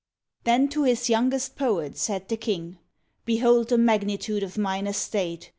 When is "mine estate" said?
4.57-5.49